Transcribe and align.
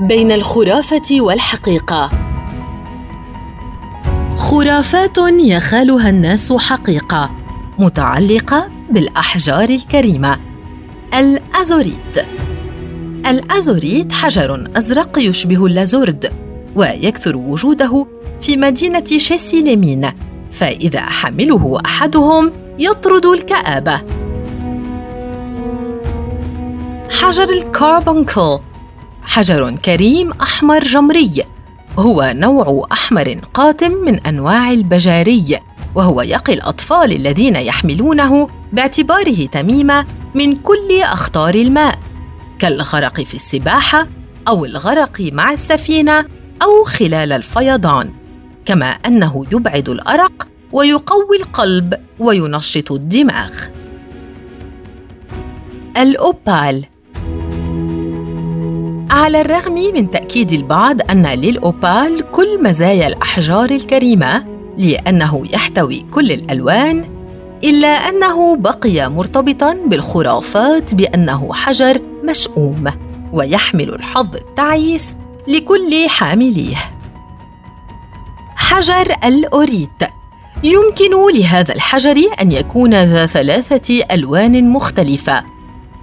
بين 0.00 0.32
الخرافة 0.32 1.20
والحقيقة. 1.20 2.10
خرافات 4.36 5.18
يخالها 5.38 6.10
الناس 6.10 6.52
حقيقة 6.52 7.30
متعلقة 7.78 8.70
بالأحجار 8.90 9.68
الكريمة. 9.68 10.38
الأزوريت. 11.14 12.26
الأزوريت 13.26 14.12
حجر 14.12 14.70
أزرق 14.76 15.18
يشبه 15.18 15.66
اللازورد 15.66 16.32
ويكثر 16.76 17.36
وجوده 17.36 18.06
في 18.40 18.56
مدينة 18.56 19.04
شيسيليمين 19.04 20.10
فإذا 20.50 21.00
حمله 21.00 21.80
أحدهم 21.86 22.52
يطرد 22.78 23.26
الكآبة. 23.26 24.02
حجر 27.10 27.50
الكاربونكل. 27.52 28.71
حجر 29.22 29.70
كريم 29.70 30.32
أحمر 30.32 30.84
جمري. 30.84 31.32
هو 31.98 32.32
نوع 32.36 32.86
أحمر 32.92 33.38
قاتم 33.54 33.92
من 33.92 34.20
أنواع 34.26 34.70
البجاري 34.70 35.58
وهو 35.94 36.22
يقي 36.22 36.52
الأطفال 36.54 37.12
الذين 37.12 37.56
يحملونه 37.56 38.48
باعتباره 38.72 39.46
تميمه 39.46 40.06
من 40.34 40.54
كل 40.54 41.00
أخطار 41.02 41.54
الماء 41.54 41.98
كالغرق 42.58 43.20
في 43.20 43.34
السباحة 43.34 44.06
أو 44.48 44.64
الغرق 44.64 45.20
مع 45.20 45.52
السفينة 45.52 46.26
أو 46.62 46.84
خلال 46.84 47.32
الفيضان. 47.32 48.10
كما 48.64 48.86
أنه 48.86 49.46
يبعد 49.52 49.88
الأرق 49.88 50.48
ويقوي 50.72 51.36
القلب 51.36 51.94
وينشط 52.18 52.92
الدماغ. 52.92 53.50
الأوبال 55.96 56.84
على 59.12 59.40
الرغم 59.40 59.74
من 59.74 60.10
تأكيد 60.10 60.52
البعض 60.52 61.10
أن 61.10 61.26
للاوبال 61.26 62.30
كل 62.30 62.62
مزايا 62.62 63.06
الأحجار 63.06 63.70
الكريمة 63.70 64.44
لأنه 64.78 65.46
يحتوي 65.50 66.06
كل 66.10 66.32
الألوان 66.32 67.04
إلا 67.64 67.88
أنه 67.88 68.56
بقي 68.56 69.10
مرتبطا 69.10 69.76
بالخرافات 69.86 70.94
بأنه 70.94 71.52
حجر 71.52 72.00
مشؤوم 72.24 72.84
ويحمل 73.32 73.94
الحظ 73.94 74.36
التعيس 74.36 75.14
لكل 75.48 76.08
حامليه. 76.08 76.76
حجر 78.56 79.16
الأوريت. 79.24 80.02
يمكن 80.64 81.32
لهذا 81.34 81.74
الحجر 81.74 82.16
أن 82.40 82.52
يكون 82.52 82.94
ذا 82.94 83.26
ثلاثة 83.26 84.04
ألوان 84.12 84.70
مختلفة 84.70 85.44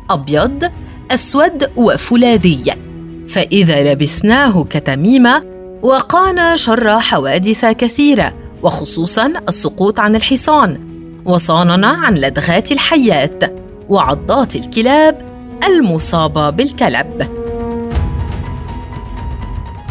أبيض 0.10 0.72
أسود 1.12 1.72
وفولاذي. 1.76 2.89
فإذا 3.30 3.94
لبسناه 3.94 4.64
كتميمة 4.64 5.44
وقانا 5.82 6.56
شر 6.56 7.00
حوادث 7.00 7.66
كثيرة 7.66 8.34
وخصوصا 8.64 9.34
السقوط 9.48 10.00
عن 10.00 10.16
الحصان 10.16 10.80
وصاننا 11.26 11.88
عن 11.88 12.14
لدغات 12.14 12.72
الحيات 12.72 13.44
وعضات 13.90 14.56
الكلاب 14.56 15.30
المصابة 15.68 16.50
بالكلب. 16.50 17.30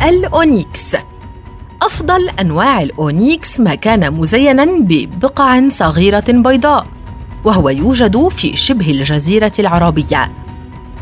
الأونيكس. 0.08 0.96
أفضل 1.82 2.28
أنواع 2.28 2.82
الأونيكس 2.82 3.60
ما 3.60 3.74
كان 3.74 4.14
مزينا 4.14 4.64
ببقع 4.64 5.68
صغيرة 5.68 6.24
بيضاء 6.28 6.86
وهو 7.44 7.68
يوجد 7.68 8.28
في 8.28 8.56
شبه 8.56 8.90
الجزيرة 8.90 9.52
العربية. 9.58 10.37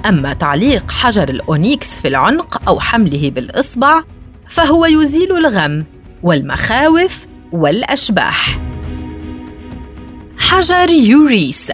أما 0.08 0.32
تعليق 0.32 0.90
حجر 0.90 1.28
الأونيكس 1.28 2.00
في 2.00 2.08
العنق 2.08 2.68
أو 2.68 2.80
حمله 2.80 3.30
بالإصبع 3.30 4.02
فهو 4.48 4.86
يزيل 4.86 5.36
الغم 5.36 5.84
والمخاوف 6.22 7.26
والأشباح. 7.52 8.58
حجر 10.38 10.90
يوريس. 10.90 11.72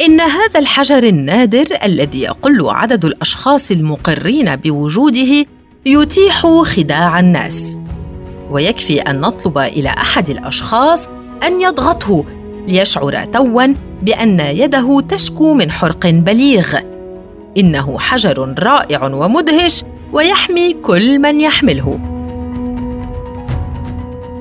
إن 0.00 0.20
هذا 0.20 0.60
الحجر 0.60 1.02
النادر 1.02 1.66
الذي 1.84 2.20
يقل 2.20 2.68
عدد 2.68 3.04
الأشخاص 3.04 3.70
المقرين 3.70 4.56
بوجوده 4.56 5.46
يتيح 5.86 6.46
خداع 6.62 7.20
الناس. 7.20 7.78
ويكفي 8.50 9.00
أن 9.00 9.20
نطلب 9.20 9.58
إلى 9.58 9.88
أحد 9.88 10.30
الأشخاص 10.30 11.08
أن 11.46 11.60
يضغطه 11.60 12.24
ليشعر 12.68 13.24
توا 13.24 13.66
بأن 14.02 14.40
يده 14.40 15.00
تشكو 15.00 15.54
من 15.54 15.70
حرق 15.70 16.06
بليغ. 16.06 16.95
إنه 17.56 17.98
حجر 17.98 18.54
رائع 18.58 19.04
ومدهش 19.04 19.84
ويحمي 20.12 20.72
كل 20.72 21.18
من 21.18 21.40
يحمله. 21.40 22.00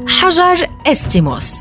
حجر 0.07 0.69
إستيموس. 0.87 1.51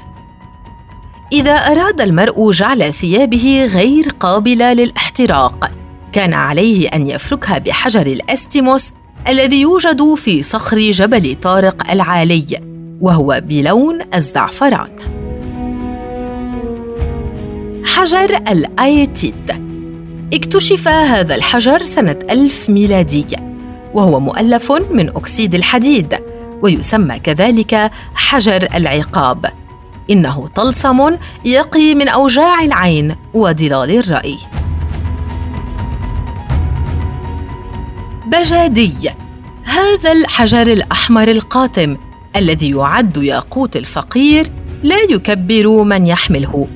إذا 1.32 1.52
أراد 1.52 2.00
المرء 2.00 2.50
جعل 2.50 2.92
ثيابه 2.92 3.70
غير 3.72 4.08
قابلة 4.20 4.72
للاحتراق 4.72 5.70
كان 6.12 6.34
عليه 6.34 6.88
أن 6.88 7.06
يفركها 7.06 7.58
بحجر 7.58 8.06
الإستيموس 8.06 8.92
الذي 9.28 9.60
يوجد 9.60 10.14
في 10.14 10.42
صخر 10.42 10.78
جبل 10.78 11.36
طارق 11.42 11.90
العالي 11.90 12.60
وهو 13.00 13.40
بلون 13.44 14.00
الزعفران. 14.14 14.88
حجر 17.84 18.36
الأيتيت. 18.36 19.63
اكتشف 20.34 20.88
هذا 20.88 21.34
الحجر 21.34 21.82
سنة 21.82 22.18
ألف 22.30 22.70
ميلادية 22.70 23.58
وهو 23.94 24.20
مؤلف 24.20 24.72
من 24.72 25.08
أكسيد 25.08 25.54
الحديد 25.54 26.18
ويسمى 26.62 27.18
كذلك 27.18 27.90
حجر 28.14 28.68
العقاب. 28.74 29.52
إنه 30.10 30.48
طلسم 30.48 31.16
يقي 31.44 31.94
من 31.94 32.08
أوجاع 32.08 32.62
العين 32.62 33.16
وضلال 33.34 33.90
الرأي. 33.90 34.36
بجادي 38.26 39.10
هذا 39.64 40.12
الحجر 40.12 40.72
الأحمر 40.72 41.28
القاتم 41.28 41.96
الذي 42.36 42.70
يعد 42.70 43.16
ياقوت 43.16 43.76
الفقير 43.76 44.46
لا 44.82 45.02
يكبر 45.10 45.82
من 45.82 46.06
يحمله 46.06 46.68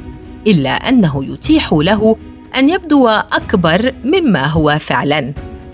إلا 0.46 0.70
أنه 0.70 1.24
يتيح 1.24 1.72
له 1.72 2.16
أن 2.56 2.68
يبدو 2.68 3.08
أكبر 3.08 3.94
مما 4.04 4.46
هو 4.46 4.76
فعلا 4.80 5.32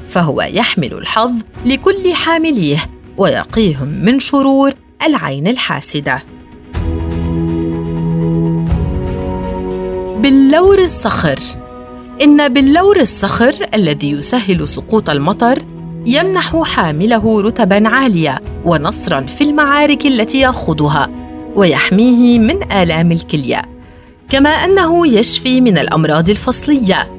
فهو 0.09 0.43
يحمل 0.43 0.93
الحظ 0.93 1.33
لكل 1.65 2.15
حامليه 2.15 2.79
ويقيهم 3.19 3.89
من 3.89 4.21
شرور 4.21 4.73
العين 5.07 5.49
الحاسدة. 5.49 6.23
بلور 10.19 10.79
الصخر. 10.79 11.39
إن 12.23 12.49
بلور 12.49 13.01
الصخر 13.01 13.55
الذي 13.75 14.11
يسهل 14.11 14.69
سقوط 14.69 15.11
المطر 15.11 15.62
يمنح 16.06 16.62
حامله 16.62 17.41
رتبا 17.43 17.89
عالية 17.89 18.41
ونصرا 18.65 19.21
في 19.21 19.45
المعارك 19.45 20.06
التي 20.06 20.41
يخوضها 20.41 21.11
ويحميه 21.56 22.39
من 22.39 22.73
آلام 22.73 23.12
الكلية. 23.12 23.74
كما 24.29 24.51
أنه 24.51 25.07
يشفي 25.07 25.61
من 25.61 25.79
الأمراض 25.79 26.31
الفصلية. 26.31 27.11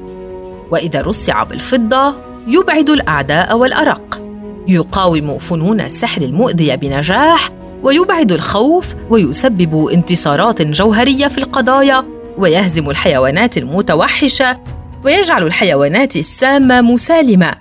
وإذا 0.70 1.00
رصع 1.00 1.42
بالفضة 1.42 2.14
يبعد 2.46 2.90
الأعداء 2.90 3.56
والأرق. 3.58 4.22
يقاوم 4.68 5.38
فنون 5.38 5.80
السحر 5.80 6.22
المؤذيه 6.22 6.74
بنجاح 6.74 7.50
ويبعد 7.82 8.32
الخوف 8.32 8.94
ويسبب 9.10 9.86
انتصارات 9.86 10.62
جوهرية 10.62 11.28
في 11.28 11.38
القضايا 11.38 12.04
ويهزم 12.38 12.90
الحيوانات 12.90 13.58
المتوحشة 13.58 14.60
ويجعل 15.04 15.42
الحيوانات 15.42 16.16
السامة 16.16 16.80
مسالمة 16.80 17.54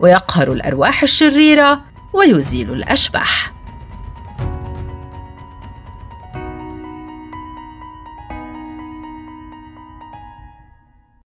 ويقهر 0.00 0.52
الأرواح 0.52 1.02
الشريرة 1.02 1.80
ويزيل 2.12 2.72
الأشباح. 2.72 3.57